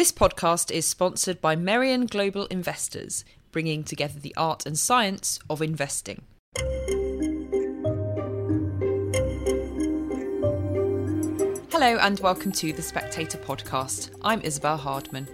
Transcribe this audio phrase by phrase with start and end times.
[0.00, 5.60] This podcast is sponsored by Merian Global Investors, bringing together the art and science of
[5.60, 6.22] investing.
[11.70, 14.08] Hello, and welcome to the Spectator podcast.
[14.22, 15.28] I'm Isabel Hardman.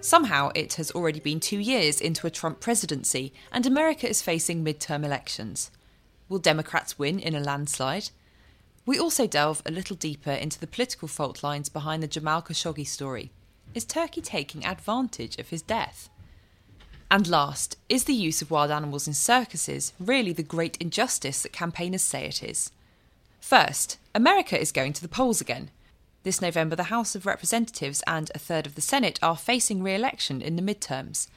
[0.00, 4.64] Somehow, it has already been two years into a Trump presidency, and America is facing
[4.64, 5.70] midterm elections.
[6.26, 8.08] Will Democrats win in a landslide?
[8.86, 12.86] We also delve a little deeper into the political fault lines behind the Jamal Khashoggi
[12.86, 13.30] story.
[13.72, 16.08] Is Turkey taking advantage of his death?
[17.08, 21.52] And last, is the use of wild animals in circuses really the great injustice that
[21.52, 22.72] campaigners say it is?
[23.40, 25.70] First, America is going to the polls again.
[26.24, 29.94] This November, the House of Representatives and a third of the Senate are facing re
[29.94, 31.28] election in the midterms.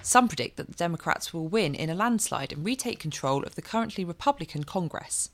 [0.00, 3.62] Some predict that the Democrats will win in a landslide and retake control of the
[3.62, 5.30] currently Republican Congress.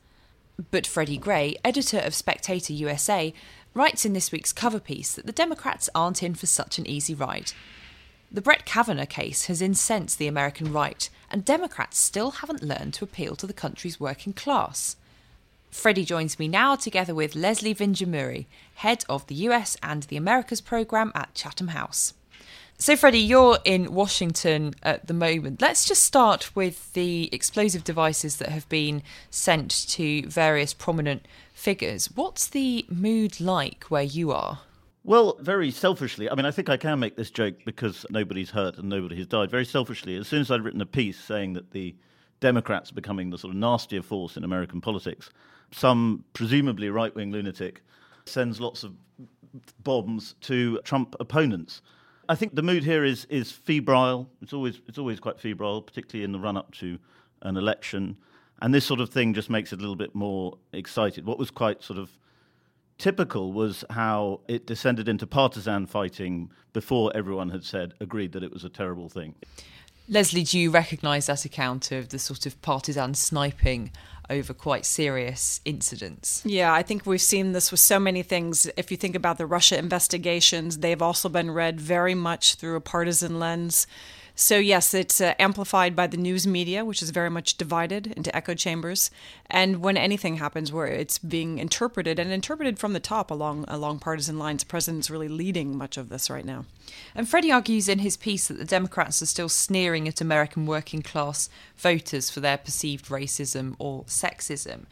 [0.70, 3.34] But Freddy Gray, editor of Spectator USA,
[3.74, 7.14] writes in this week's cover piece that the Democrats aren't in for such an easy
[7.14, 7.52] ride.
[8.30, 13.05] The Brett Kavanaugh case has incensed the American right, and Democrats still haven't learned to
[13.05, 14.97] appeal to the country's working class.
[15.70, 20.61] Freddy joins me now together with Leslie Vinjamuri, head of the US and the Americas
[20.61, 22.14] programme at Chatham House.
[22.77, 25.62] So, Freddy, you're in Washington at the moment.
[25.62, 32.06] Let's just start with the explosive devices that have been sent to various prominent figures.
[32.14, 34.61] What's the mood like where you are?
[35.05, 38.78] Well, very selfishly, I mean, I think I can make this joke because nobody's hurt
[38.78, 39.50] and nobody has died.
[39.50, 41.94] Very selfishly, as soon as I'd written a piece saying that the
[42.41, 45.31] Democrats are becoming the sort of nastier force in American politics,
[45.70, 47.83] some presumably right wing lunatic
[48.25, 48.94] sends lots of
[49.84, 51.83] bombs to Trump opponents.
[52.28, 54.28] I think the mood here is is febrile.
[54.42, 56.98] It's always it's always quite febrile, particularly in the run up to
[57.42, 58.16] an election.
[58.61, 61.27] And this sort of thing just makes it a little bit more excited.
[61.27, 62.11] What was quite sort of
[62.98, 68.53] typical was how it descended into partisan fighting before everyone had said agreed that it
[68.53, 69.34] was a terrible thing.
[70.09, 73.91] Leslie, do you recognise that account of the sort of partisan sniping
[74.30, 76.42] over quite serious incidents?
[76.44, 78.66] Yeah, I think we've seen this with so many things.
[78.76, 82.80] If you think about the Russia investigations, they've also been read very much through a
[82.80, 83.86] partisan lens.
[84.37, 88.34] So, yes, it's uh, amplified by the news media, which is very much divided into
[88.34, 89.12] echo chambers.
[89.49, 94.00] And when anything happens where it's being interpreted and interpreted from the top along, along
[94.00, 96.65] partisan lines, the president's really leading much of this right now.
[97.15, 101.03] And Freddie argues in his piece that the Democrats are still sneering at American working
[101.03, 104.87] class voters for their perceived racism or sexism.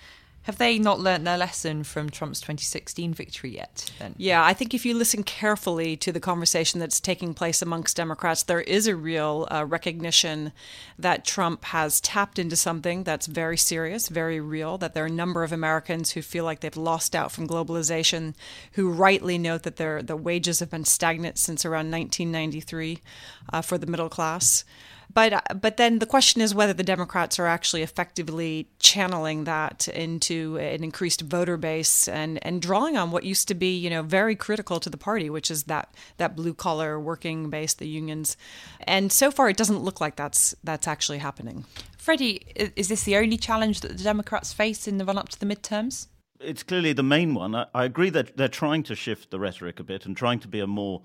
[0.44, 3.92] Have they not learnt their lesson from Trump's 2016 victory yet?
[3.98, 4.14] Then?
[4.18, 8.42] Yeah, I think if you listen carefully to the conversation that's taking place amongst Democrats,
[8.42, 10.52] there is a real uh, recognition
[10.98, 15.10] that Trump has tapped into something that's very serious, very real, that there are a
[15.10, 18.34] number of Americans who feel like they've lost out from globalization,
[18.72, 22.98] who rightly note that their the wages have been stagnant since around 1993
[23.52, 24.64] uh, for the middle class.
[25.14, 29.88] But uh, but then the question is whether the Democrats are actually effectively channeling that
[29.88, 34.02] into an increased voter base and and drawing on what used to be you know
[34.02, 38.36] very critical to the party, which is that that blue collar working base, the unions.
[38.80, 41.64] And so far, it doesn't look like that's that's actually happening.
[41.98, 42.42] Freddy,
[42.76, 45.46] is this the only challenge that the Democrats face in the run up to the
[45.46, 46.08] midterms?
[46.40, 47.54] It's clearly the main one.
[47.54, 50.48] I, I agree that they're trying to shift the rhetoric a bit and trying to
[50.48, 51.02] be a more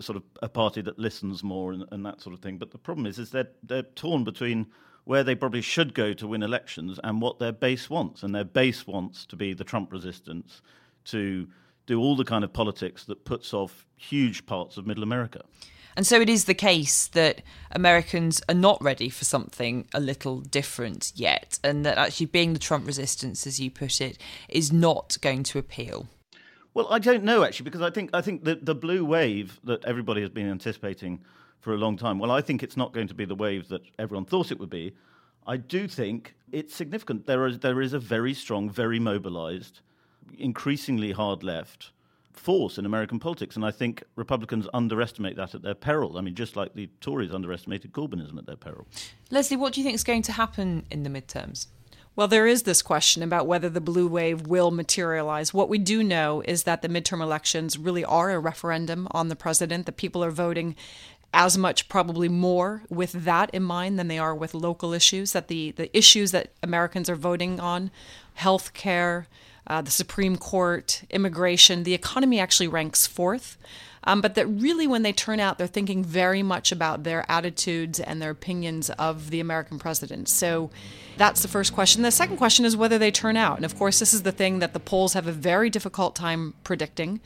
[0.00, 2.58] sort of a party that listens more and, and, that sort of thing.
[2.58, 4.66] But the problem is, is they're they're torn between
[5.04, 8.44] where they probably should go to win elections and what their base wants, and their
[8.44, 10.62] base wants to be the Trump resistance,
[11.04, 11.46] to
[11.86, 15.42] do all the kind of politics that puts off huge parts of Middle America.
[15.96, 20.40] And so it is the case that Americans are not ready for something a little
[20.40, 24.18] different yet, and that actually being the Trump resistance, as you put it,
[24.48, 26.08] is not going to appeal.
[26.74, 29.84] Well, I don't know actually, because I think I think the the blue wave that
[29.84, 31.20] everybody has been anticipating
[31.60, 32.18] for a long time.
[32.18, 34.70] Well, I think it's not going to be the wave that everyone thought it would
[34.70, 34.94] be.
[35.46, 37.26] I do think it's significant.
[37.26, 39.80] There is there is a very strong, very mobilized,
[40.36, 41.92] increasingly hard left
[42.32, 46.18] force in American politics, and I think Republicans underestimate that at their peril.
[46.18, 48.86] I mean, just like the Tories underestimated Corbynism at their peril.
[49.30, 51.68] Leslie, what do you think is going to happen in the midterms?
[52.16, 55.52] Well, there is this question about whether the blue wave will materialize.
[55.52, 59.36] What we do know is that the midterm elections really are a referendum on the
[59.36, 59.86] president.
[59.86, 60.76] The people are voting
[61.32, 65.32] as much, probably more, with that in mind than they are with local issues.
[65.32, 67.90] That the, the issues that Americans are voting on,
[68.34, 69.26] health care,
[69.66, 73.56] uh, the Supreme Court, immigration, the economy actually ranks fourth.
[74.06, 77.98] Um, but that really, when they turn out, they're thinking very much about their attitudes
[77.98, 80.28] and their opinions of the American president.
[80.28, 80.70] So
[81.16, 82.02] that's the first question.
[82.02, 83.56] The second question is whether they turn out.
[83.56, 86.54] And of course, this is the thing that the polls have a very difficult time
[86.64, 87.20] predicting.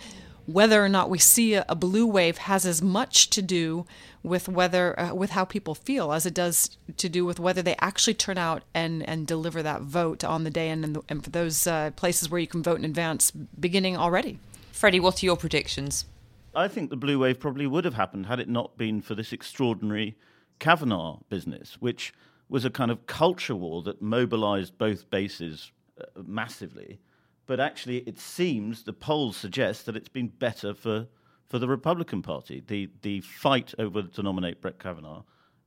[0.49, 3.85] whether or not we see a, blue wave has as much to do
[4.23, 7.77] with whether uh, with how people feel as it does to do with whether they
[7.81, 11.29] actually turn out and and deliver that vote on the day and, the, and for
[11.29, 14.39] those uh, places where you can vote in advance beginning already.
[14.73, 16.07] Freddy, what are your predictions?
[16.55, 19.33] I think the blue wave probably would have happened had it not been for this
[19.33, 20.17] extraordinary
[20.59, 22.13] Kavanaugh business, which
[22.49, 26.99] was a kind of culture war that mobilized both bases uh, massively.
[27.47, 31.07] But actually, it seems the polls suggest that it's been better for,
[31.49, 32.63] for the Republican Party.
[32.67, 35.23] The, the fight over to nominate Brett Kavanaugh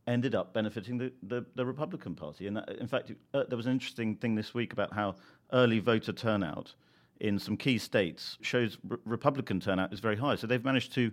[0.07, 2.47] ended up benefiting the, the, the Republican Party.
[2.47, 5.15] And that, in fact, uh, there was an interesting thing this week about how
[5.53, 6.73] early voter turnout
[7.21, 10.35] in some key states shows r- Republican turnout is very high.
[10.35, 11.11] So they've managed to,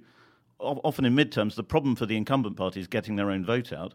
[0.58, 3.94] often in midterms, the problem for the incumbent party is getting their own vote out.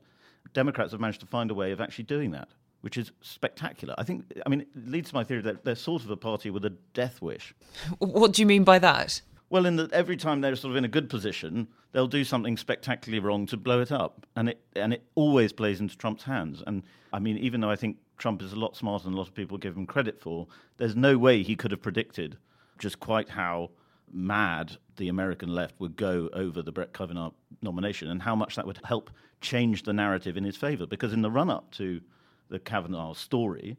[0.53, 2.49] Democrats have managed to find a way of actually doing that,
[2.81, 3.95] which is spectacular.
[3.97, 6.51] I think, I mean, it leads to my theory that they're sort of a party
[6.51, 7.55] with a death wish.
[7.97, 9.21] What do you mean by that?
[9.53, 12.57] Well, in that every time they're sort of in a good position, they'll do something
[12.57, 16.63] spectacularly wrong to blow it up, and it and it always plays into Trump's hands.
[16.65, 16.81] And
[17.13, 19.35] I mean, even though I think Trump is a lot smarter than a lot of
[19.35, 20.47] people give him credit for,
[20.77, 22.35] there's no way he could have predicted
[22.79, 23.69] just quite how
[24.11, 27.29] mad the American left would go over the Brett Kavanaugh
[27.61, 30.87] nomination and how much that would help change the narrative in his favor.
[30.87, 32.01] Because in the run up to
[32.49, 33.77] the Kavanaugh story,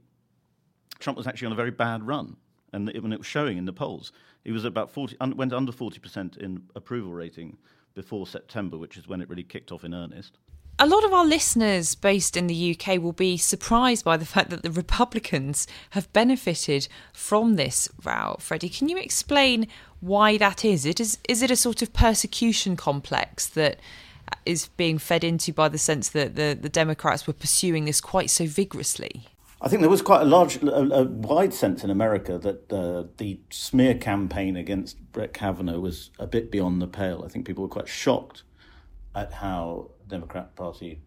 [1.00, 2.36] Trump was actually on a very bad run.
[2.72, 4.12] And when it was showing in the polls,
[4.44, 7.56] he was about 40, went under 40% in approval rating
[7.94, 10.38] before September, which is when it really kicked off in earnest.
[10.78, 14.50] A lot of our listeners based in the UK will be surprised by the fact
[14.50, 18.36] that the Republicans have benefited from this row.
[18.40, 19.68] Freddy, can you explain
[20.00, 20.84] why that is?
[20.84, 23.78] It is is it a sort of persecution complex that
[24.32, 28.00] uh, is being fed into by the sense that the, the Democrats were pursuing this
[28.00, 29.28] quite so vigorously?
[29.64, 33.04] I think there was quite a large, a, a wide sense in America that uh,
[33.16, 37.22] the smear campaign against Brett Kavanaugh was a bit beyond the pale.
[37.24, 38.42] I think people were quite shocked
[39.14, 41.00] at how the Democrat Party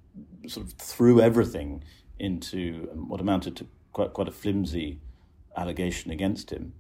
[0.48, 1.84] sort of threw everything
[2.18, 5.02] into what amounted to quite quite a flimsy
[5.56, 6.74] allegation against him.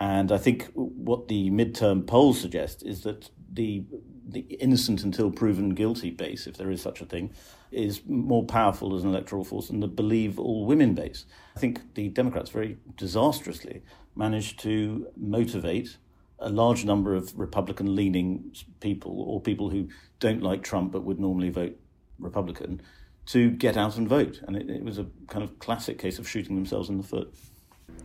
[0.00, 3.84] And I think what the midterm polls suggest is that the
[4.26, 7.32] the innocent until proven guilty base, if there is such a thing,
[7.70, 11.24] is more powerful as an electoral force than the believe all women base.
[11.56, 13.82] I think the Democrats very disastrously
[14.14, 15.96] managed to motivate
[16.38, 19.88] a large number of Republican leaning people or people who
[20.18, 21.78] don't like Trump but would normally vote
[22.18, 22.80] Republican
[23.26, 24.40] to get out and vote.
[24.46, 27.32] And it, it was a kind of classic case of shooting themselves in the foot.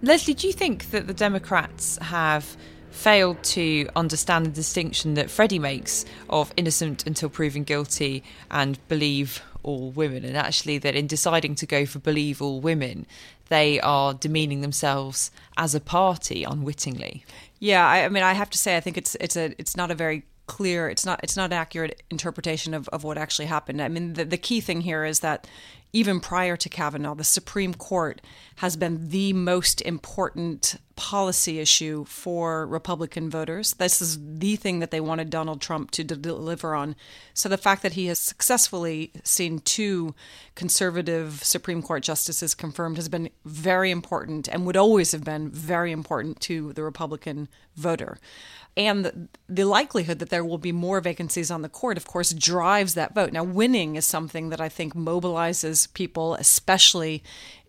[0.01, 2.55] Leslie, do you think that the Democrats have
[2.91, 9.41] failed to understand the distinction that Freddy makes of innocent until proven guilty and believe
[9.63, 13.05] all women, and actually that in deciding to go for believe all women,
[13.49, 17.25] they are demeaning themselves as a party unwittingly.
[17.59, 19.91] Yeah, I, I mean, I have to say, I think it's it's a it's not
[19.91, 23.81] a very clear it's not it's not an accurate interpretation of, of what actually happened
[23.81, 25.45] i mean the, the key thing here is that
[25.93, 28.21] even prior to Kavanaugh, the Supreme Court
[28.57, 33.73] has been the most important policy issue for Republican voters.
[33.75, 36.95] This is the thing that they wanted Donald Trump to deliver on.
[37.33, 40.13] So the fact that he has successfully seen two
[40.55, 45.91] conservative Supreme Court justices confirmed has been very important and would always have been very
[45.91, 48.17] important to the Republican voter
[48.77, 52.93] and the likelihood that there will be more vacancies on the court, of course, drives
[52.93, 53.33] that vote.
[53.33, 57.23] Now, winning is something that I think mobilizes people, especially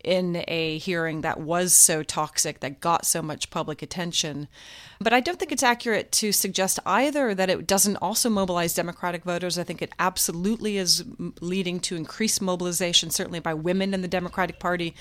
[0.09, 4.49] in a hearing that was so toxic, that got so much public attention.
[4.99, 9.23] But I don't think it's accurate to suggest either that it doesn't also mobilize Democratic
[9.23, 9.59] voters.
[9.59, 11.05] I think it absolutely is
[11.43, 14.95] leading to increased mobilization, certainly by women in the Democratic Party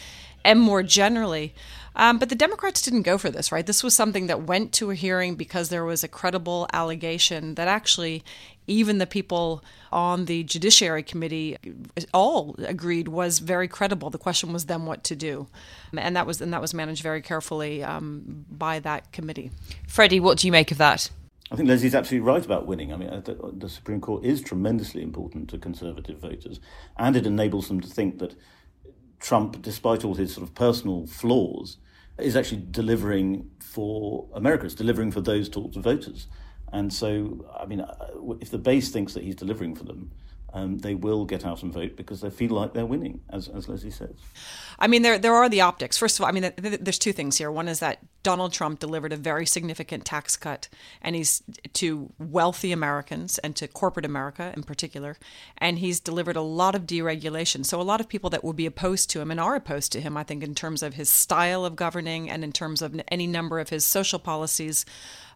[0.43, 1.55] and more generally.
[1.95, 3.65] Um, but the Democrats didn't go for this, right?
[3.65, 7.69] This was something that went to a hearing because there was a credible allegation that
[7.69, 8.23] actually
[8.67, 11.57] even the people on the Judiciary Committee
[12.13, 14.09] all agreed was very credible.
[14.09, 15.47] The question was then what to do,
[15.95, 19.51] and that was and that was managed very carefully um, by that committee.
[19.87, 21.09] Freddy, what do you make of that?
[21.49, 22.91] I think Leslie's absolutely right about winning.
[22.91, 26.59] I mean, uh, the, the Supreme Court is tremendously important to conservative voters,
[26.97, 28.35] and it enables them to think that
[29.19, 31.77] Trump, despite all his sort of personal flaws,
[32.17, 34.65] is actually delivering for America.
[34.65, 36.27] It's delivering for those sorts of voters.
[36.73, 37.95] And so, I mean, uh,
[38.41, 40.11] if the base thinks that he's delivering for them,
[40.53, 43.67] um, they will get out and vote because they feel like they're winning, as, as
[43.67, 44.15] Leslie says.
[44.79, 45.97] I mean, there there are the optics.
[45.97, 47.51] First of all, I mean, there's two things here.
[47.51, 50.69] One is that Donald Trump delivered a very significant tax cut,
[51.01, 51.43] and he's
[51.73, 55.17] to wealthy Americans and to corporate America in particular,
[55.57, 57.65] and he's delivered a lot of deregulation.
[57.65, 60.01] So a lot of people that would be opposed to him and are opposed to
[60.01, 63.27] him, I think, in terms of his style of governing and in terms of any
[63.27, 64.85] number of his social policies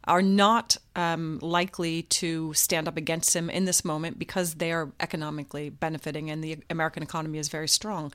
[0.06, 4.92] are not um, likely to stand up against him in this moment because they are
[5.00, 8.12] economically benefiting and the American economy is very strong.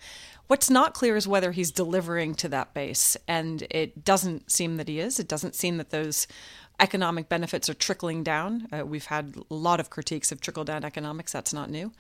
[0.49, 4.87] What's not clear is whether he's delivering to that base, and it doesn't seem that
[4.87, 5.19] he is.
[5.19, 6.29] It doesn't seem that those
[6.79, 8.69] economic benefits are trickling down.
[8.73, 11.93] Uh, we've had a lot of critiques of trickle down economics, that's not new.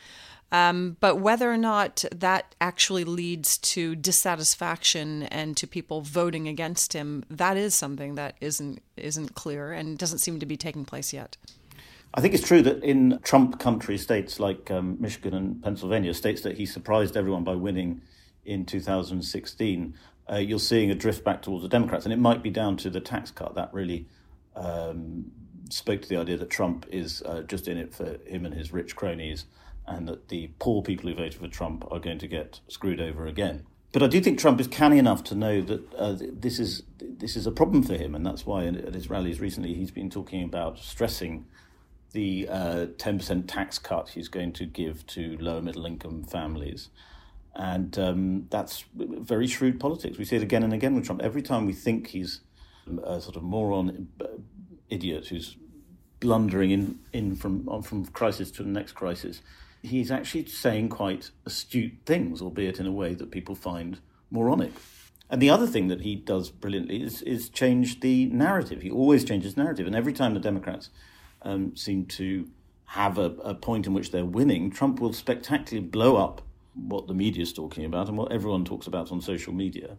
[0.52, 6.92] Um, but whether or not that actually leads to dissatisfaction and to people voting against
[6.92, 11.12] him, that is something that isn't isn't clear and doesn't seem to be taking place
[11.12, 11.36] yet.
[12.14, 16.42] I think it's true that in Trump country states like um, Michigan and Pennsylvania, states
[16.42, 18.00] that he surprised everyone by winning
[18.44, 19.94] in 2016,
[20.30, 22.88] uh, you're seeing a drift back towards the Democrats, and it might be down to
[22.88, 24.06] the tax cut that really
[24.56, 25.30] um,
[25.70, 28.72] spoke to the idea that Trump is uh, just in it for him and his
[28.72, 29.46] rich cronies
[29.86, 33.26] and that the poor people who voted for Trump are going to get screwed over
[33.26, 33.64] again.
[33.92, 37.36] But I do think Trump is canny enough to know that uh, this is this
[37.36, 40.42] is a problem for him, and that's why at his rallies recently he's been talking
[40.42, 41.46] about stressing
[42.12, 46.90] the uh, ten percent tax cut he's going to give to lower middle income families,
[47.54, 50.18] and um, that's very shrewd politics.
[50.18, 51.22] We see it again and again with Trump.
[51.22, 52.40] Every time we think he's
[53.04, 54.08] a sort of moron
[54.88, 55.56] idiot who's
[56.20, 59.42] blundering in, in from from crisis to the next crisis,
[59.82, 64.00] he's actually saying quite astute things, albeit in a way that people find
[64.30, 64.72] moronic.
[65.28, 68.82] And the other thing that he does brilliantly is, is change the narrative.
[68.82, 69.86] He always changes narrative.
[69.86, 70.90] And every time the Democrats
[71.42, 72.48] um, seem to
[72.90, 76.42] have a, a point in which they're winning, Trump will spectacularly blow up
[76.74, 79.96] what the media is talking about and what everyone talks about on social media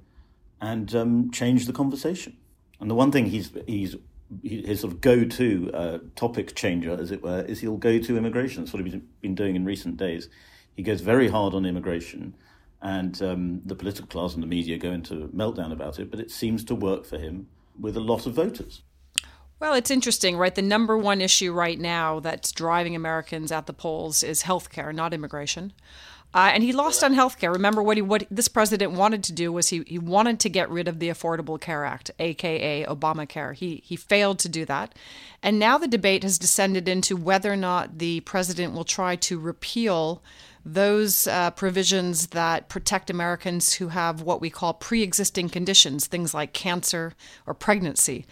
[0.62, 2.38] and um, change the conversation.
[2.80, 3.96] And the one thing he's, he's
[4.44, 8.64] his sort of go-to uh, topic changer, as it were, is he'll go to immigration.
[8.64, 10.30] That's what he's been doing in recent days.
[10.76, 12.36] He goes very hard on immigration,
[12.82, 16.12] and um, the political class and the media go into meltdown about it.
[16.12, 17.48] But it seems to work for him
[17.80, 18.84] with a lot of voters.
[19.60, 20.54] Well, it's interesting, right?
[20.54, 25.16] The number one issue right now that's driving Americans at the polls is healthcare, not
[25.16, 25.74] immigration.
[26.34, 27.52] Uh, and he lost on health care.
[27.52, 30.70] Remember what he what this president wanted to do was he he wanted to get
[30.70, 33.56] rid of the Affordable Care Act, aka Obamacare.
[33.56, 34.94] He he failed to do that.
[35.42, 39.40] And now the debate has descended into whether or not the president will try to
[39.40, 40.22] repeal
[40.66, 46.34] those uh, provisions that protect Americans who have what we call pre existing conditions, things
[46.34, 47.14] like cancer
[47.46, 48.26] or pregnancy.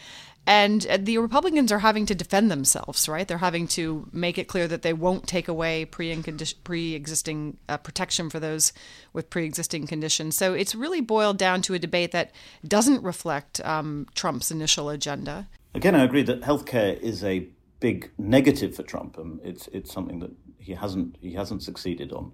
[0.48, 3.28] And uh, the Republicans are having to defend themselves, right?
[3.28, 8.40] They're having to make it clear that they won't take away pre-existing uh, protection for
[8.40, 8.72] those
[9.12, 10.38] with pre-existing conditions.
[10.38, 12.32] So it's really boiled down to a debate that
[12.68, 15.48] doesn't reflect um, Trump's initial agenda.
[15.74, 17.48] Again, I agree that healthcare is a
[17.80, 19.18] big negative for Trump.
[19.18, 22.32] Um, it's it's something that he hasn't he hasn't succeeded on.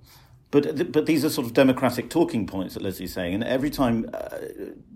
[0.51, 4.09] But but these are sort of democratic talking points that Leslie's saying, and every time
[4.13, 4.27] uh,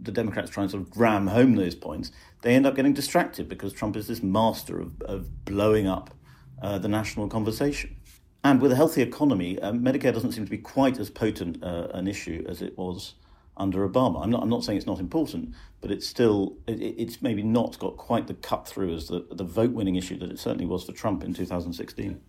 [0.01, 3.47] the Democrats try and sort of ram home those points, they end up getting distracted
[3.47, 6.13] because Trump is this master of, of blowing up
[6.61, 7.95] uh, the national conversation.
[8.43, 11.87] And with a healthy economy, uh, Medicare doesn't seem to be quite as potent uh,
[11.93, 13.15] an issue as it was
[13.57, 14.21] under Obama.
[14.21, 17.79] I'm not, I'm not saying it's not important, but it's still, it, it's maybe not
[17.79, 20.83] got quite the cut through as the, the vote winning issue that it certainly was
[20.83, 22.21] for Trump in 2016.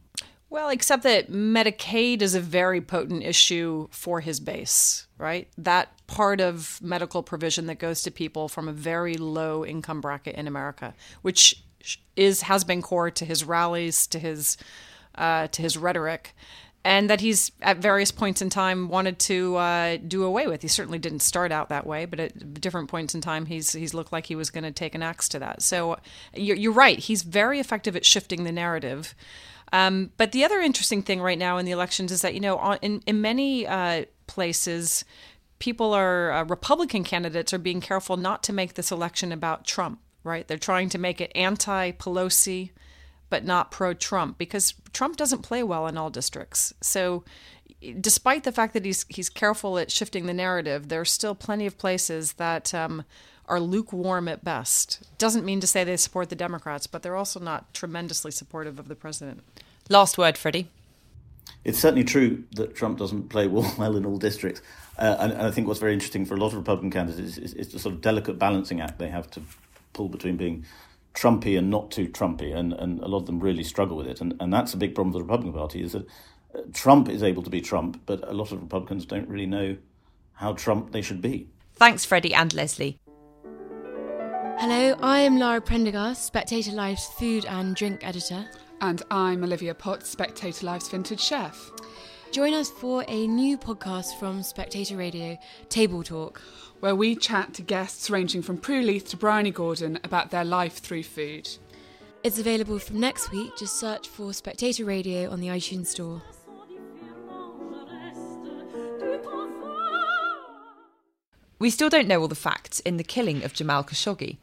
[0.49, 5.49] Well, except that Medicaid is a very potent issue for his base, right?
[5.59, 10.37] That part of medical provision that goes to people from a very low income bracket
[10.37, 11.63] in America, which
[12.15, 14.57] is has been core to his rallies, to his
[15.17, 16.35] uh, to his rhetoric,
[16.85, 20.63] and that he's at various points in time wanted to uh, do away with.
[20.63, 23.95] He certainly didn't start out that way, but at different points in time, he's he's
[23.95, 25.63] looked like he was going to take an axe to that.
[25.63, 25.99] So
[26.35, 27.01] you're, you're right.
[27.01, 29.17] He's very effective at shifting the narrative.
[29.73, 32.75] Um, but the other interesting thing right now in the elections is that you know
[32.83, 35.05] in in many uh, places,
[35.59, 40.01] people are uh, Republican candidates are being careful not to make this election about Trump.
[40.23, 40.47] Right?
[40.47, 42.71] They're trying to make it anti Pelosi,
[43.31, 46.73] but not pro Trump because Trump doesn't play well in all districts.
[46.81, 47.25] So.
[48.01, 51.77] Despite the fact that he's he's careful at shifting the narrative, there's still plenty of
[51.77, 53.05] places that um,
[53.49, 55.03] are lukewarm at best.
[55.19, 58.89] Doesn't mean to say they support the Democrats, but they're also not tremendously supportive of
[58.89, 59.43] the president.
[59.89, 60.69] Last word, Freddy.
[61.65, 64.63] It's certainly true that Trump doesn't play well in all districts.
[64.99, 67.39] Uh, and, and, I think what's very interesting for a lot of Republican candidates is,
[67.39, 69.43] is, is, the sort of delicate balancing act they have to
[69.93, 70.65] pull between being
[71.15, 72.55] Trumpy and not too Trumpy.
[72.55, 74.21] And, and a lot of them really struggle with it.
[74.21, 76.07] And, and that's a big problem for the Republican Party is that
[76.55, 79.77] uh, Trump is able to be Trump, but a lot of Republicans don't really know
[80.35, 81.49] how Trump they should be.
[81.75, 82.99] Thanks, Freddy and Leslie.
[84.59, 88.49] Hello, I am Lara Prendergast, Spectator Life's food and drink editor.
[88.81, 91.71] And I'm Olivia Potts, Spectator Life's vintage chef.
[92.33, 95.37] Join us for a new podcast from Spectator Radio,
[95.69, 96.41] Table Talk,
[96.81, 100.79] where we chat to guests ranging from Prue Leith to Bryony Gordon about their life
[100.79, 101.49] through food.
[102.25, 103.53] It's available from next week.
[103.59, 106.23] Just search for Spectator Radio on the iTunes Store.
[111.59, 114.37] We still don't know all the facts in the killing of Jamal Khashoggi,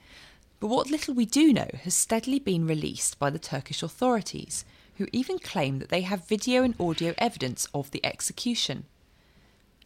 [0.60, 4.66] but what little we do know has steadily been released by the Turkish authorities,
[4.96, 8.86] who even claim that they have video and audio evidence of the execution.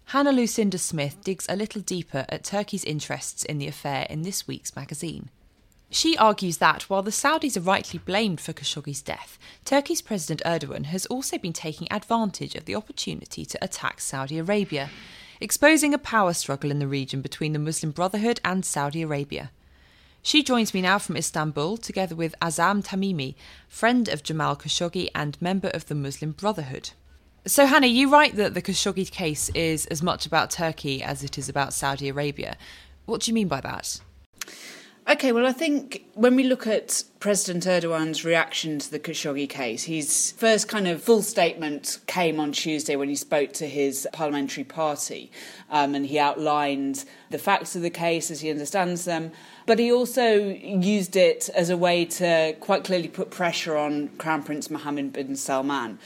[0.05, 4.47] Hannah Lucinda Smith digs a little deeper at Turkey's interests in the affair in this
[4.47, 5.29] week's magazine.
[5.89, 10.85] She argues that while the Saudis are rightly blamed for Khashoggi's death, Turkey's President Erdogan
[10.85, 14.89] has also been taking advantage of the opportunity to attack Saudi Arabia,
[15.39, 19.51] exposing a power struggle in the region between the Muslim Brotherhood and Saudi Arabia.
[20.21, 23.35] She joins me now from Istanbul, together with Azzam Tamimi,
[23.67, 26.91] friend of Jamal Khashoggi and member of the Muslim Brotherhood.
[27.45, 31.37] So, Hannah, you write that the Khashoggi case is as much about Turkey as it
[31.37, 32.57] is about Saudi Arabia.
[33.05, 34.01] What do you mean by that?
[35.09, 39.83] Okay, well, I think when we look at President Erdogan's reaction to the Khashoggi case,
[39.83, 44.65] his first kind of full statement came on Tuesday when he spoke to his parliamentary
[44.65, 45.31] party
[45.69, 49.31] um, and he outlined the facts of the case as he understands them.
[49.65, 54.43] But he also used it as a way to quite clearly put pressure on Crown
[54.43, 55.99] Prince Mohammed bin Salman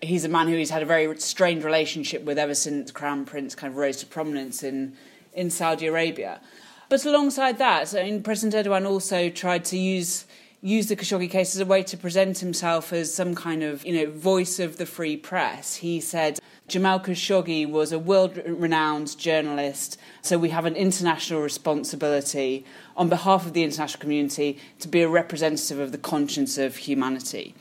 [0.00, 3.56] he's a man who he's had a very strained relationship with ever since Crown Prince
[3.56, 4.96] kind of rose to prominence in,
[5.34, 6.40] in Saudi Arabia.
[6.88, 10.26] But alongside that, I mean, President Erdogan also tried to use
[10.60, 13.92] use the Khashoggi case as a way to present himself as some kind of you
[13.92, 15.76] know voice of the free press.
[15.76, 22.64] He said Jamal Khashoggi was a world-renowned journalist, so we have an international responsibility
[22.96, 27.54] on behalf of the international community to be a representative of the conscience of humanity.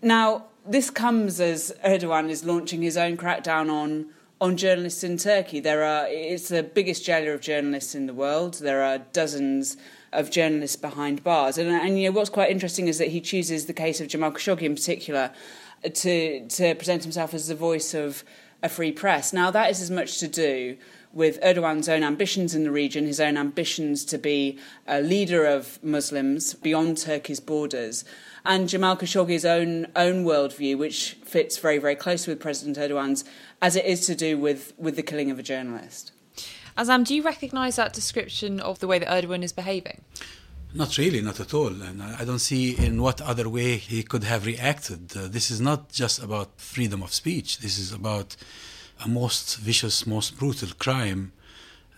[0.00, 4.06] Now, this comes as Erdogan is launching his own crackdown on
[4.40, 5.60] on journalists in Turkey.
[5.60, 8.54] There are it's the biggest jailer of journalists in the world.
[8.54, 9.76] There are dozens
[10.12, 13.66] of journalists behind bars, and and you know what's quite interesting is that he chooses
[13.66, 15.30] the case of Jamal Khashoggi in particular
[15.82, 18.24] to to present himself as the voice of
[18.62, 19.32] a free press.
[19.32, 20.76] Now that is as much to do
[21.12, 25.82] with Erdogan's own ambitions in the region, his own ambitions to be a leader of
[25.82, 28.04] Muslims beyond Turkey's borders,
[28.44, 33.24] and Jamal Khashoggi's own own worldview, which fits very very closely with President Erdogan's,
[33.60, 36.12] as it is to do with with the killing of a journalist.
[36.78, 40.02] Azzam, do you recognise that description of the way that Erdogan is behaving?
[40.72, 41.82] Not really, not at all.
[41.82, 45.16] And I don't see in what other way he could have reacted.
[45.16, 47.58] Uh, this is not just about freedom of speech.
[47.58, 48.36] This is about
[49.04, 51.32] a most vicious, most brutal crime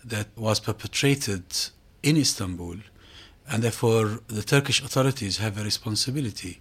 [0.04, 1.44] that was perpetrated
[2.02, 2.76] in Istanbul
[3.48, 6.60] and therefore, the Turkish authorities have a responsibility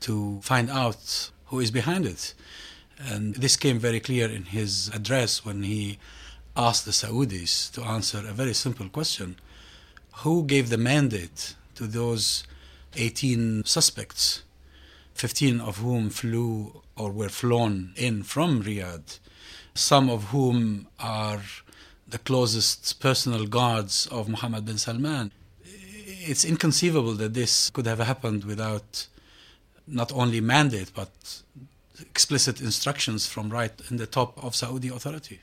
[0.00, 2.34] to find out who is behind it.
[2.98, 5.98] And this came very clear in his address when he
[6.56, 9.36] asked the Saudis to answer a very simple question
[10.18, 12.44] Who gave the mandate to those
[12.96, 14.42] 18 suspects,
[15.14, 19.18] 15 of whom flew or were flown in from Riyadh,
[19.74, 21.40] some of whom are
[22.06, 25.32] the closest personal guards of Mohammed bin Salman?
[26.24, 29.06] it's inconceivable that this could have happened without
[29.86, 31.10] not only mandate but
[32.00, 35.40] explicit instructions from right in the top of Saudi authority.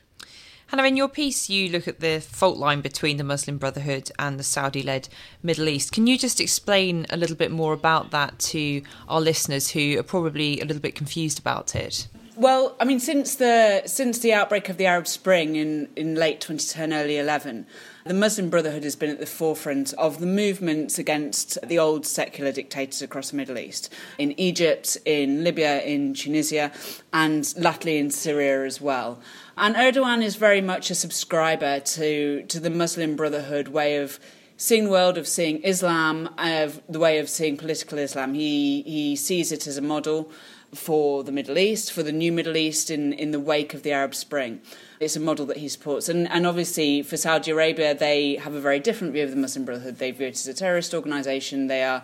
[0.67, 4.37] Hannah, in your piece, you look at the fault line between the Muslim Brotherhood and
[4.37, 5.09] the Saudi led
[5.41, 5.91] Middle East.
[5.91, 10.03] Can you just explain a little bit more about that to our listeners who are
[10.03, 12.07] probably a little bit confused about it?
[12.39, 16.39] Well, I mean, since the since the outbreak of the Arab Spring in, in late
[16.39, 17.67] 2010, early 11,
[18.05, 22.53] the Muslim Brotherhood has been at the forefront of the movements against the old secular
[22.53, 26.71] dictators across the Middle East, in Egypt, in Libya, in Tunisia,
[27.11, 29.19] and latterly in Syria as well.
[29.57, 34.17] And Erdogan is very much a subscriber to, to the Muslim Brotherhood way of
[34.55, 38.33] seeing the world, of seeing Islam, of the way of seeing political Islam.
[38.33, 40.31] He, he sees it as a model
[40.73, 43.91] for the Middle East, for the new Middle East in, in the wake of the
[43.91, 44.61] Arab Spring.
[44.99, 46.09] It's a model that he supports.
[46.09, 49.65] And, and obviously, for Saudi Arabia, they have a very different view of the Muslim
[49.65, 49.97] Brotherhood.
[49.97, 51.67] They view it as a terrorist organisation.
[51.67, 52.03] They are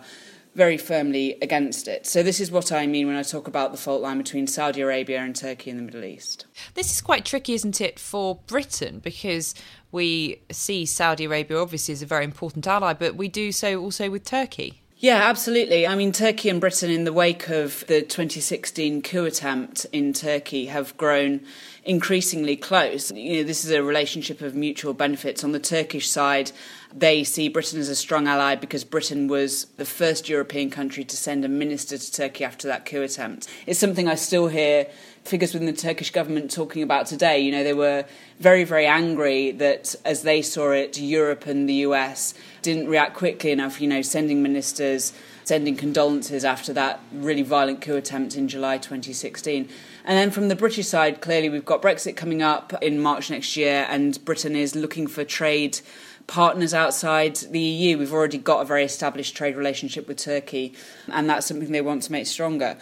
[0.54, 2.06] very firmly against it.
[2.06, 4.80] So, this is what I mean when I talk about the fault line between Saudi
[4.80, 6.46] Arabia and Turkey in the Middle East.
[6.74, 9.00] This is quite tricky, isn't it, for Britain?
[9.00, 9.54] Because
[9.92, 14.10] we see Saudi Arabia obviously as a very important ally, but we do so also
[14.10, 14.82] with Turkey.
[14.98, 15.86] Yeah, absolutely.
[15.86, 20.66] I mean, Turkey and Britain, in the wake of the 2016 coup attempt in Turkey,
[20.66, 21.42] have grown
[21.86, 23.12] increasingly close.
[23.12, 25.44] You know, this is a relationship of mutual benefits.
[25.44, 26.50] On the Turkish side,
[26.92, 31.16] they see Britain as a strong ally because Britain was the first European country to
[31.16, 33.48] send a minister to Turkey after that coup attempt.
[33.66, 34.88] It's something I still hear
[35.22, 37.38] figures within the Turkish government talking about today.
[37.38, 38.04] You know, they were
[38.40, 43.52] very, very angry that as they saw it, Europe and the US didn't react quickly
[43.52, 45.12] enough, you know, sending ministers
[45.46, 49.68] sending condolences after that really violent coup attempt in July 2016.
[50.06, 53.56] And then from the British side, clearly we've got Brexit coming up in March next
[53.56, 55.80] year, and Britain is looking for trade
[56.28, 57.98] partners outside the EU.
[57.98, 60.74] We've already got a very established trade relationship with Turkey,
[61.08, 62.76] and that's something they want to make stronger.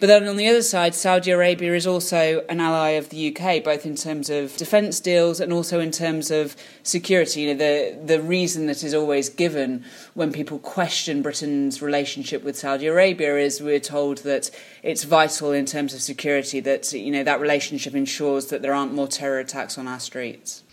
[0.00, 3.62] But then on the other side, Saudi Arabia is also an ally of the UK,
[3.62, 7.42] both in terms of defence deals and also in terms of security.
[7.42, 9.84] You know, the the reason that is always given
[10.14, 14.50] when people question Britain's relationship with Saudi Arabia is we're told that
[14.82, 18.94] it's vital in terms of security that you know that relationship ensures that there aren't
[18.94, 20.64] more terror attacks on our streets.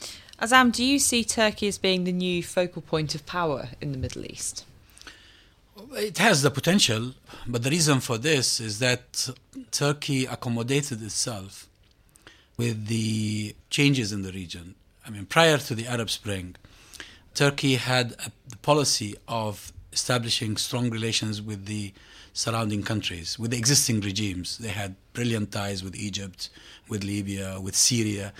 [0.41, 3.97] Azzam, do you see Turkey as being the new focal point of power in the
[3.97, 4.63] Middle East?
[5.93, 7.13] It has the potential,
[7.47, 9.29] but the reason for this is that
[9.71, 11.67] Turkey accommodated itself
[12.57, 14.75] with the changes in the region.
[15.05, 16.55] I mean, prior to the Arab Spring,
[17.33, 21.93] Turkey had a, the policy of establishing strong relations with the
[22.33, 24.57] surrounding countries, with the existing regimes.
[24.57, 26.49] They had brilliant ties with Egypt,
[26.89, 28.33] with Libya, with Syria,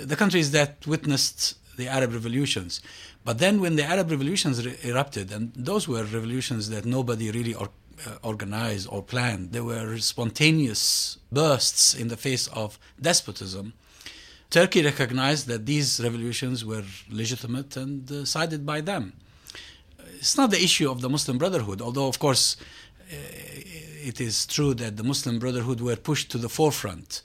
[0.00, 2.80] the countries that witnessed the Arab revolutions.
[3.24, 7.54] But then, when the Arab revolutions re- erupted, and those were revolutions that nobody really
[7.54, 7.68] or,
[8.06, 13.74] uh, organized or planned, they were spontaneous bursts in the face of despotism.
[14.50, 19.12] Turkey recognized that these revolutions were legitimate and uh, sided by them.
[20.18, 22.56] It's not the issue of the Muslim Brotherhood, although, of course,
[23.10, 23.14] uh,
[24.04, 27.22] it is true that the Muslim Brotherhood were pushed to the forefront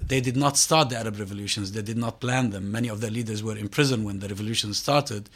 [0.00, 2.70] they did not start the Arab revolutions, they did not plan them.
[2.70, 5.28] Many of their leaders were in prison when the revolution started.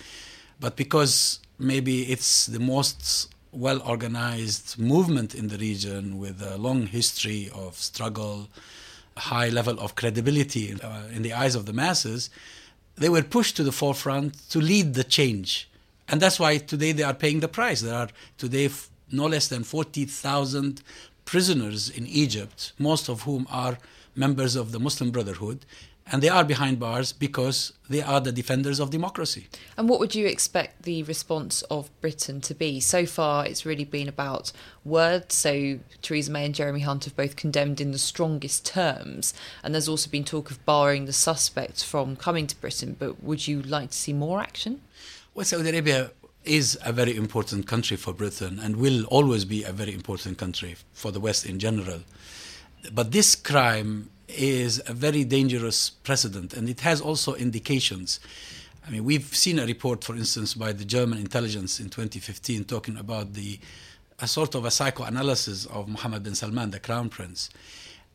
[0.60, 6.86] But because maybe it's the most well organized movement in the region with a long
[6.86, 8.48] history of struggle,
[9.16, 12.30] high level of credibility uh, in the eyes of the masses,
[12.96, 15.68] they were pushed to the forefront to lead the change.
[16.08, 17.80] And that's why today they are paying the price.
[17.80, 18.70] There are today
[19.10, 20.82] no less than 40,000
[21.24, 23.78] prisoners in Egypt, most of whom are
[24.14, 25.64] members of the Muslim Brotherhood,
[26.10, 29.48] and they are behind bars because they are the defenders of democracy.
[29.76, 32.80] And what would you expect the response of Britain to be?
[32.80, 34.52] So far, it's really been about
[34.84, 35.34] words.
[35.34, 39.32] So, Theresa May and Jeremy Hunt have both condemned in the strongest terms.
[39.62, 42.96] And there's also been talk of barring the suspects from coming to Britain.
[42.98, 44.82] But would you like to see more action?
[45.34, 46.10] Well, Saudi Arabia
[46.44, 50.76] is a very important country for Britain and will always be a very important country
[50.92, 52.00] for the West in general.
[52.90, 58.18] But this crime is a very dangerous precedent, and it has also indications.
[58.86, 62.96] I mean, we've seen a report, for instance, by the German intelligence in 2015 talking
[62.96, 63.60] about the
[64.18, 67.50] a sort of a psychoanalysis of Mohammed bin Salman, the crown prince.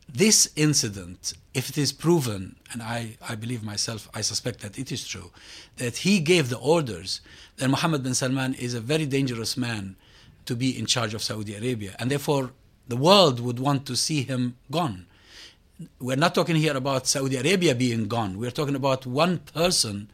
[0.08, 4.90] This incident, if it is proven, and I, I believe myself, I suspect that it
[4.90, 5.30] is true,
[5.76, 7.20] that he gave the orders,
[7.58, 9.96] then Mohammed bin Salman is a very dangerous man
[10.46, 11.94] to be in charge of Saudi Arabia.
[11.98, 12.52] And therefore,
[12.88, 15.06] the world would want to see him gone.
[16.00, 18.38] We're not talking here about Saudi Arabia being gone.
[18.38, 20.10] We're talking about one person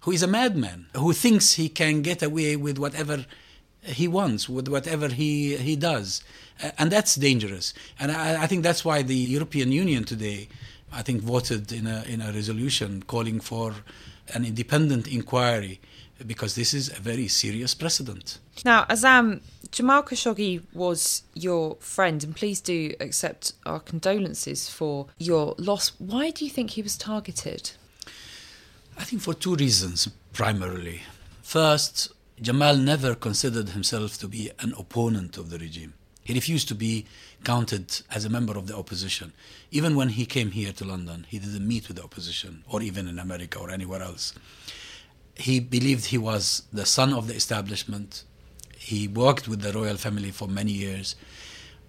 [0.00, 3.24] who is a madman, who thinks he can get away with whatever
[3.82, 6.22] he wants, with whatever he, he does.
[6.76, 7.72] And that's dangerous.
[7.98, 10.48] And I, I think that's why the European Union today,
[10.92, 13.74] I think, voted in a, in a resolution calling for
[14.34, 15.80] an independent inquiry
[16.26, 18.38] because this is a very serious precedent.
[18.64, 25.54] Now, Azzam, Jamal Khashoggi was your friend, and please do accept our condolences for your
[25.58, 25.92] loss.
[25.98, 27.72] Why do you think he was targeted?
[28.96, 31.02] I think for two reasons, primarily.
[31.42, 35.94] First, Jamal never considered himself to be an opponent of the regime.
[36.24, 37.06] He refused to be
[37.42, 39.32] counted as a member of the opposition.
[39.70, 43.08] Even when he came here to London, he didn't meet with the opposition, or even
[43.08, 44.34] in America or anywhere else.
[45.38, 48.24] He believed he was the son of the establishment.
[48.76, 51.14] He worked with the royal family for many years.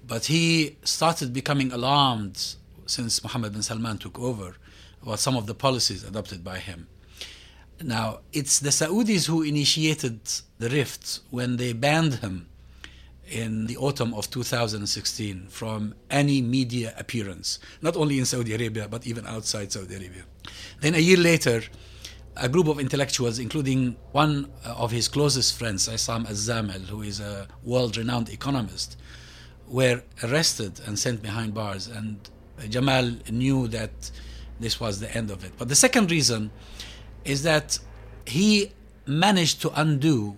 [0.06, 4.56] But he started becoming alarmed since Mohammed bin Salman took over
[5.02, 6.88] about some of the policies adopted by him.
[7.82, 10.20] Now, it's the Saudis who initiated
[10.58, 12.48] the rift when they banned him
[13.30, 19.08] in the autumn of 2016 from any media appearance, not only in Saudi Arabia, but
[19.08, 20.24] even outside Saudi Arabia.
[20.82, 21.62] Then a year later,
[22.40, 27.02] a group of intellectuals, including one uh, of his closest friends, uh, Isam Al-Zamel, who
[27.02, 28.98] is a world-renowned economist,
[29.68, 31.88] were arrested and sent behind bars.
[31.88, 32.18] And
[32.70, 34.12] Jamal knew that
[34.60, 35.54] this was the end of it.
[35.58, 36.52] But the second reason
[37.26, 37.80] is that
[38.26, 38.72] he
[39.06, 40.38] managed to undo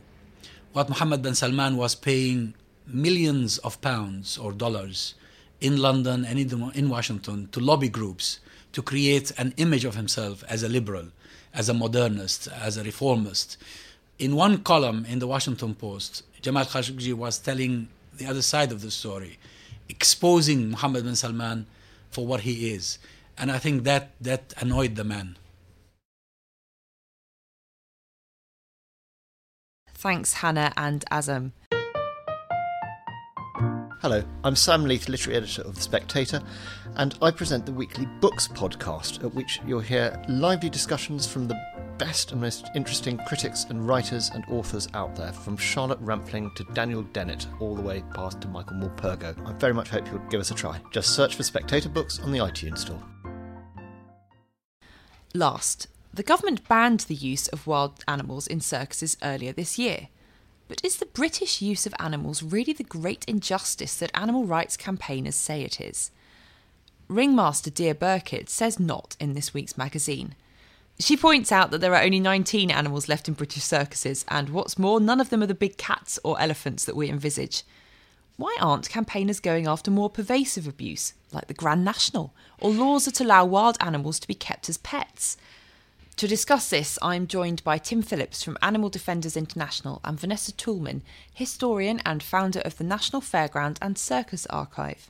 [0.74, 2.56] what Mohammed bin Salman was paying
[2.88, 5.16] millions of pounds or dollars
[5.60, 6.40] in London and
[6.76, 8.40] in Washington to lobby groups
[8.74, 11.08] to create an image of himself as a liberal
[11.54, 13.58] as a modernist, as a reformist.
[14.20, 17.88] In one column in the Washington Post, Jamal Khashoggi was telling
[18.18, 19.38] the other side of the story,
[19.90, 21.66] exposing Mohammed bin Salman
[22.10, 23.00] for what he is.
[23.38, 25.38] And I think that, that annoyed the man.
[29.94, 31.52] Thanks, Hannah and Azzam.
[34.02, 36.42] Hello, I'm Sam Leith, literary editor of The Spectator,
[36.96, 41.62] and I present the weekly Books podcast, at which you'll hear lively discussions from the
[42.00, 46.64] best and most interesting critics and writers and authors out there, from Charlotte Rampling to
[46.74, 49.36] Daniel Dennett, all the way past to Michael Morpurgo.
[49.48, 50.82] I very much hope you'll give us a try.
[50.92, 53.04] Just search for Spectator Books on the iTunes Store.
[55.36, 60.08] Last, the government banned the use of wild animals in circuses earlier this year.
[60.72, 65.36] But is the British use of animals really the great injustice that animal rights campaigners
[65.36, 66.12] say it is?
[67.10, 70.34] Ringmaster Dea Birkett says not in this week's magazine.
[70.98, 74.80] She points out that there are only 19 animals left in British circuses, and what's
[74.80, 77.64] more, none of them are the big cats or elephants that we envisage.
[78.38, 83.20] Why aren't campaigners going after more pervasive abuse, like the Grand National, or laws that
[83.20, 85.36] allow wild animals to be kept as pets?
[86.22, 91.02] To discuss this, I'm joined by Tim Phillips from Animal Defenders International and Vanessa Toulmin,
[91.34, 95.10] historian and founder of the National Fairground and Circus Archive.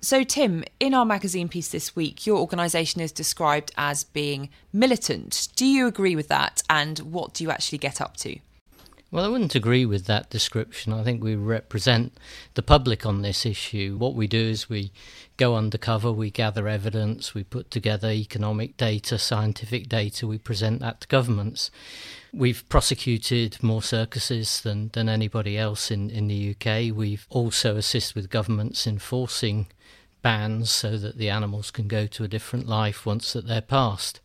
[0.00, 5.46] So, Tim, in our magazine piece this week, your organisation is described as being militant.
[5.54, 6.64] Do you agree with that?
[6.68, 8.40] And what do you actually get up to?
[9.14, 10.92] Well, I wouldn't agree with that description.
[10.92, 12.18] I think we represent
[12.54, 13.96] the public on this issue.
[13.96, 14.90] What we do is we
[15.36, 21.02] go undercover, we gather evidence, we put together economic data, scientific data, we present that
[21.02, 21.70] to governments.
[22.32, 26.92] We've prosecuted more circuses than, than anybody else in, in the UK.
[26.92, 29.68] We've also assisted with governments enforcing
[30.22, 34.18] bans so that the animals can go to a different life once that they're passed.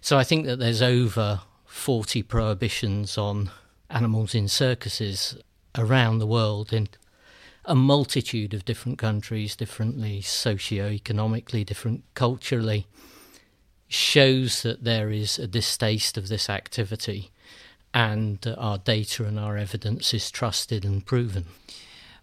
[0.00, 3.52] So I think that there's over 40 prohibitions on
[3.92, 5.36] animals in circuses
[5.76, 6.88] around the world in
[7.64, 12.86] a multitude of different countries, differently socio-economically, different culturally,
[13.88, 17.30] shows that there is a distaste of this activity
[17.94, 21.44] and our data and our evidence is trusted and proven.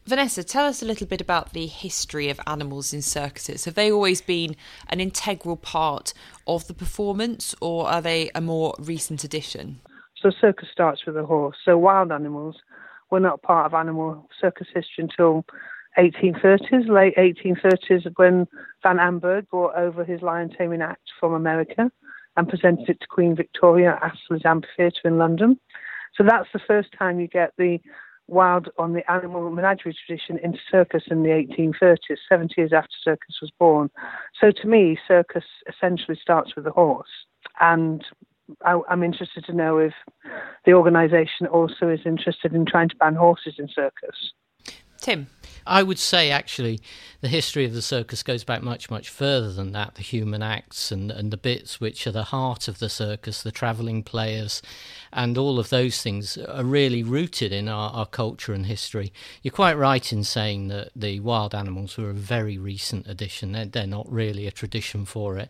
[0.05, 3.65] Vanessa, tell us a little bit about the history of animals in circuses.
[3.65, 4.55] Have they always been
[4.88, 6.13] an integral part
[6.47, 9.82] of the performance, or are they a more recent addition?
[10.21, 11.58] So, circus starts with a horse.
[11.63, 12.58] So, wild animals
[13.10, 15.45] were not part of animal circus history until
[15.97, 18.47] 1830s, late 1830s, when
[18.84, 21.91] Van Amburgh brought over his lion taming act from America
[22.38, 25.60] and presented it to Queen Victoria at Astley's Amphitheatre in London.
[26.15, 27.79] So that's the first time you get the
[28.27, 33.39] wild on the animal menagerie tradition into circus in the 1830s, 70 years after circus
[33.41, 33.89] was born.
[34.39, 37.10] So to me, circus essentially starts with the horse.
[37.60, 38.05] And
[38.66, 39.94] I, am interested to know if
[40.66, 44.34] the organisation also is interested in trying to ban horses in circus.
[45.00, 45.28] Tim.
[45.66, 46.80] I would say actually
[47.22, 49.96] the history of the circus goes back much, much further than that.
[49.96, 53.52] The human acts and, and the bits which are the heart of the circus, the
[53.52, 54.64] travelling players,
[55.14, 59.14] and all of those things are really rooted in our, our culture and history.
[59.44, 63.66] You're quite right in saying that the wild animals were a very recent addition, they're,
[63.66, 65.50] they're not really a tradition for it.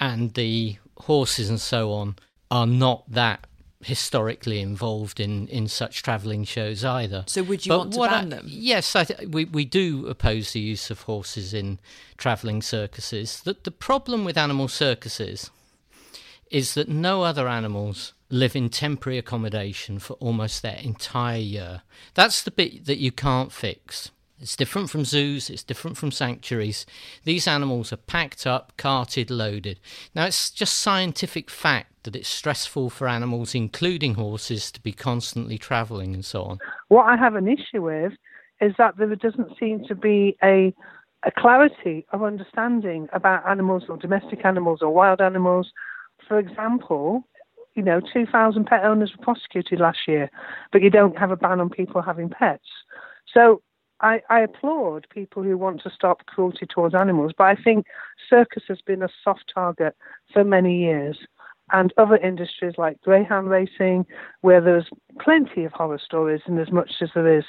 [0.00, 2.16] And the horses and so on
[2.52, 3.46] are not that
[3.80, 7.24] historically involved in, in such travelling shows either.
[7.26, 8.46] So would you but want to ban I, them?
[8.46, 11.80] Yes, th- we we do oppose the use of horses in
[12.18, 13.40] travelling circuses.
[13.40, 15.50] That the problem with animal circuses
[16.50, 21.82] is that no other animals live in temporary accommodation for almost their entire year.
[22.12, 24.10] That's the bit that you can't fix.
[24.42, 26.84] It's different from zoos, it's different from sanctuaries.
[27.22, 29.78] These animals are packed up, carted, loaded.
[30.16, 35.58] Now, it's just scientific fact that it's stressful for animals, including horses, to be constantly
[35.58, 36.58] travelling and so on.
[36.88, 38.14] What I have an issue with
[38.60, 40.74] is that there doesn't seem to be a,
[41.24, 45.70] a clarity of understanding about animals or domestic animals or wild animals.
[46.26, 47.22] For example,
[47.74, 50.30] you know, 2,000 pet owners were prosecuted last year,
[50.72, 52.66] but you don't have a ban on people having pets.
[53.32, 53.62] So
[54.02, 57.86] I, I applaud people who want to stop cruelty towards animals, but I think
[58.28, 59.94] circus has been a soft target
[60.32, 61.18] for many years
[61.72, 64.06] and other industries like greyhound racing,
[64.42, 64.88] where there's
[65.20, 67.44] plenty of horror stories and as much as there is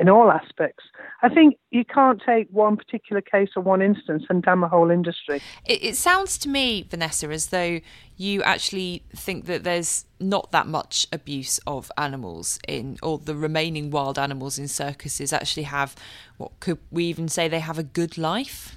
[0.00, 0.84] in all aspects.
[1.22, 4.90] I think you can't take one particular case or one instance and damn a whole
[4.90, 5.40] industry.
[5.64, 7.80] It, it sounds to me, Vanessa, as though
[8.16, 13.90] you actually think that there's not that much abuse of animals in, or the remaining
[13.90, 15.94] wild animals in circuses actually have,
[16.36, 18.76] what could we even say, they have a good life?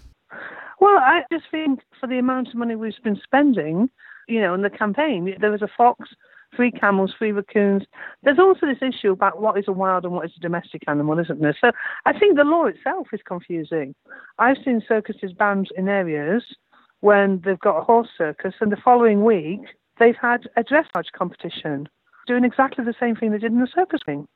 [0.80, 3.90] Well, I just think for the amount of money we've been spending,
[4.32, 5.36] you know, in the campaign.
[5.40, 6.10] There was a fox
[6.56, 7.84] three camels, three raccoons.
[8.24, 11.18] There's also this issue about what is a wild and what is a domestic animal,
[11.20, 11.58] isn't there?
[11.60, 11.72] So
[12.06, 13.96] I think the law itself is confusing.
[14.38, 16.44] I've seen circuses banned in areas
[17.00, 19.62] when they've got a horse circus, and the following week
[20.00, 21.88] they've had a dressage competition
[22.28, 24.28] doing exactly the same thing they did in the circus ring.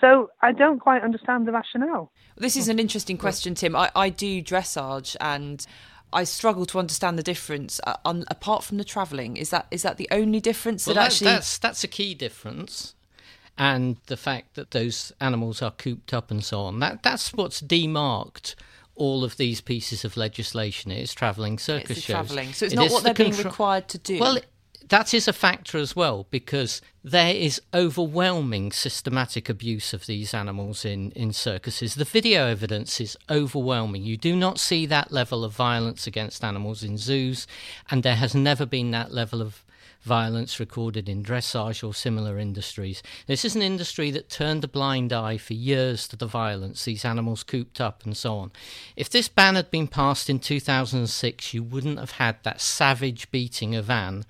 [0.00, 2.10] So I don't quite understand the rationale.
[2.36, 3.76] This is an interesting question, Tim.
[3.76, 5.66] I, I do dressage and
[6.12, 7.80] I struggle to understand the difference.
[7.86, 11.00] Uh, on, apart from the travelling, is that is that the only difference well, that,
[11.00, 11.30] that actually?
[11.32, 12.94] That's that's a key difference,
[13.56, 16.80] and the fact that those animals are cooped up and so on.
[16.80, 18.54] That that's what's demarked
[18.94, 20.92] all of these pieces of legislation.
[20.92, 22.06] is travelling circus shows.
[22.06, 24.18] Travelling, so it's it not what the they're being required to do.
[24.18, 24.38] Well,
[24.90, 30.84] that is a factor as well because there is overwhelming systematic abuse of these animals
[30.84, 31.94] in, in circuses.
[31.94, 34.02] The video evidence is overwhelming.
[34.02, 37.46] You do not see that level of violence against animals in zoos,
[37.90, 39.64] and there has never been that level of
[40.02, 43.02] violence recorded in dressage or similar industries.
[43.26, 47.04] This is an industry that turned a blind eye for years to the violence, these
[47.04, 48.52] animals cooped up and so on.
[48.96, 53.74] If this ban had been passed in 2006, you wouldn't have had that savage beating
[53.74, 54.24] of Anne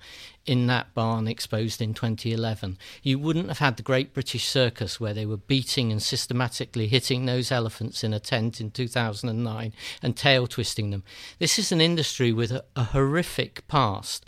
[0.45, 2.77] in that barn exposed in 2011.
[3.03, 7.25] You wouldn't have had the Great British Circus where they were beating and systematically hitting
[7.25, 11.03] those elephants in a tent in 2009 and tail twisting them.
[11.39, 14.25] This is an industry with a, a horrific past.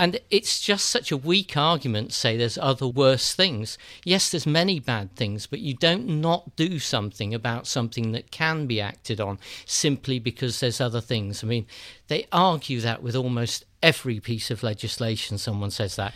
[0.00, 3.76] And it's just such a weak argument to say there's other worse things.
[4.04, 8.66] Yes, there's many bad things, but you don't not do something about something that can
[8.66, 11.42] be acted on simply because there's other things.
[11.42, 11.66] I mean,
[12.06, 16.14] they argue that with almost every piece of legislation someone says that.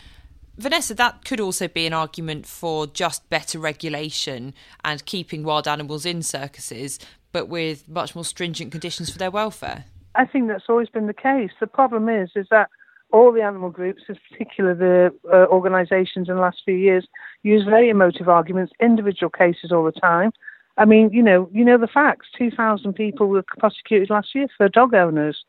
[0.59, 4.53] Vanessa, that could also be an argument for just better regulation
[4.85, 6.98] and keeping wild animals in circuses,
[7.33, 9.85] but with much more stringent conditions for their welfare.
[10.14, 11.51] I think that's always been the case.
[11.59, 12.68] The problem is, is that
[13.12, 17.07] all the animal groups, in particular the uh, organisations in the last few years,
[17.42, 20.33] use very emotive arguments, individual cases all the time.
[20.77, 22.29] I mean, you know, you know the facts.
[22.37, 25.44] Two thousand people were prosecuted last year for dog owners.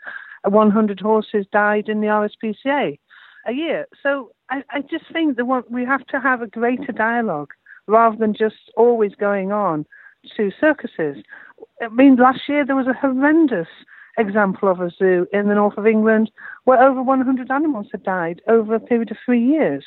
[0.49, 2.97] 100 horses died in the RSPCA
[3.45, 3.87] a year.
[4.01, 7.51] So I, I just think that we have to have a greater dialogue
[7.87, 9.85] rather than just always going on
[10.37, 11.17] to circuses.
[11.81, 13.67] I mean, last year there was a horrendous
[14.17, 16.31] example of a zoo in the north of England
[16.65, 19.83] where over 100 animals had died over a period of three years.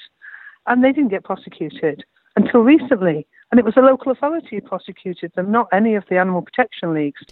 [0.66, 3.26] And they didn't get prosecuted until recently.
[3.50, 6.92] And it was the local authority who prosecuted them, not any of the animal protection
[6.92, 7.22] leagues.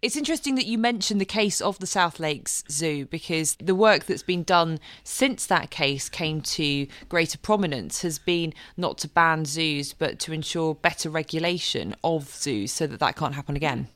[0.00, 4.04] It's interesting that you mentioned the case of the South Lakes Zoo because the work
[4.04, 9.44] that's been done since that case came to greater prominence has been not to ban
[9.44, 13.88] zoos but to ensure better regulation of zoos so that that can't happen again.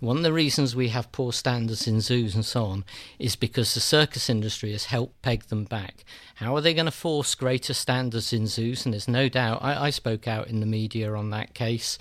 [0.00, 2.86] One of the reasons we have poor standards in zoos and so on
[3.18, 6.06] is because the circus industry has helped peg them back.
[6.36, 8.86] How are they going to force greater standards in zoos?
[8.86, 11.98] And there's no doubt, I, I spoke out in the media on that case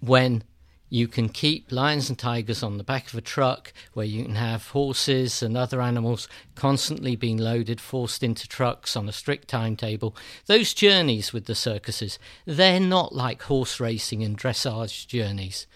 [0.00, 0.44] when
[0.90, 4.36] you can keep lions and tigers on the back of a truck where you can
[4.36, 10.16] have horses and other animals constantly being loaded, forced into trucks on a strict timetable.
[10.46, 15.66] Those journeys with the circuses, they're not like horse racing and dressage journeys.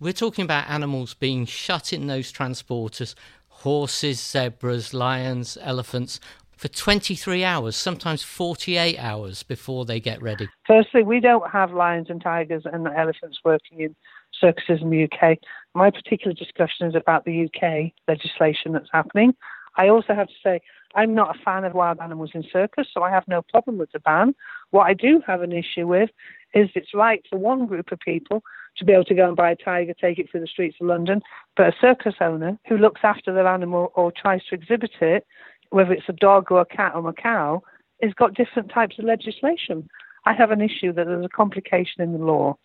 [0.00, 3.14] We're talking about animals being shut in those transporters
[3.48, 6.20] horses, zebras, lions, elephants
[6.56, 10.48] for 23 hours, sometimes 48 hours before they get ready.
[10.66, 13.96] Firstly, we don't have lions and tigers and elephants working in
[14.40, 15.38] circuses in the UK.
[15.74, 19.34] My particular discussion is about the UK legislation that's happening.
[19.76, 20.60] I also have to say,
[20.94, 23.92] I'm not a fan of wild animals in circus, so I have no problem with
[23.92, 24.34] the ban.
[24.70, 26.10] What I do have an issue with
[26.54, 28.42] is it's right for one group of people
[28.78, 30.86] to be able to go and buy a tiger, take it through the streets of
[30.86, 31.20] London,
[31.56, 35.26] but a circus owner who looks after their animal or tries to exhibit it,
[35.70, 37.62] whether it's a dog or a cat or a cow,
[38.02, 39.88] has got different types of legislation.
[40.24, 42.56] I have an issue that there's a complication in the law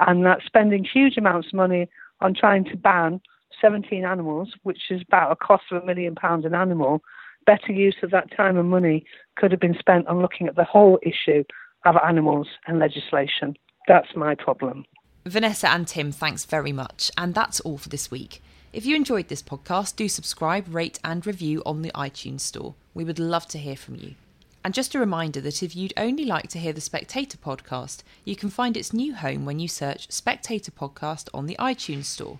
[0.00, 1.88] and that spending huge amounts of money
[2.20, 3.20] on trying to ban
[3.60, 7.02] 17 animals, which is about a cost of a million pounds an animal,
[7.46, 9.04] better use of that time and money
[9.36, 11.44] could have been spent on looking at the whole issue
[11.84, 13.56] of animals and legislation.
[13.86, 14.84] That's my problem.
[15.24, 17.10] Vanessa and Tim, thanks very much.
[17.16, 18.42] And that's all for this week.
[18.72, 22.74] If you enjoyed this podcast, do subscribe, rate, and review on the iTunes Store.
[22.92, 24.14] We would love to hear from you.
[24.64, 28.36] And just a reminder that if you'd only like to hear the Spectator podcast, you
[28.36, 32.38] can find its new home when you search Spectator Podcast on the iTunes Store.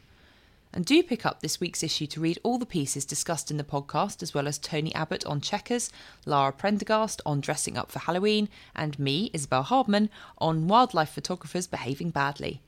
[0.72, 3.64] And do pick up this week's issue to read all the pieces discussed in the
[3.64, 5.90] podcast, as well as Tony Abbott on Chequers,
[6.26, 12.10] Lara Prendergast on dressing up for Halloween, and me, Isabel Hardman, on wildlife photographers behaving
[12.10, 12.60] badly.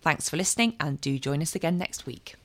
[0.00, 2.36] Thanks for listening, and do join us again next week.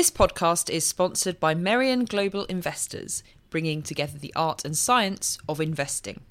[0.00, 5.60] This podcast is sponsored by Merian Global Investors, bringing together the art and science of
[5.60, 6.22] investing.